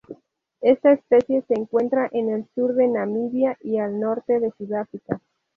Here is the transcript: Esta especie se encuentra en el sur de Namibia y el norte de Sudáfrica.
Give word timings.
Esta 0.61 0.93
especie 0.93 1.43
se 1.47 1.53
encuentra 1.53 2.09
en 2.11 2.31
el 2.31 2.47
sur 2.55 2.73
de 2.73 2.87
Namibia 2.87 3.55
y 3.61 3.77
el 3.77 3.99
norte 3.99 4.39
de 4.39 4.49
Sudáfrica. 4.57 5.21